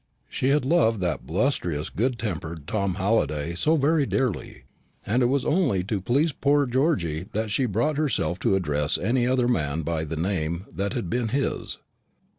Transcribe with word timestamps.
She 0.27 0.49
had 0.49 0.65
loved 0.65 0.99
that 1.01 1.27
blustrous 1.27 1.91
good 1.91 2.17
tempered 2.17 2.65
Tom 2.65 2.95
Halliday 2.95 3.53
so 3.53 3.75
very 3.75 4.07
dearly, 4.07 4.63
and 5.05 5.21
it 5.21 5.27
was 5.27 5.45
only 5.45 5.83
to 5.83 6.01
please 6.01 6.31
poor 6.31 6.65
Georgy 6.65 7.27
that 7.33 7.51
she 7.51 7.67
brought 7.67 7.97
herself 7.97 8.39
to 8.39 8.55
address 8.55 8.97
any 8.97 9.27
other 9.27 9.47
man 9.47 9.83
by 9.83 10.05
the 10.05 10.17
name 10.17 10.65
that 10.73 10.93
had 10.93 11.07
been 11.07 11.27
his. 11.27 11.77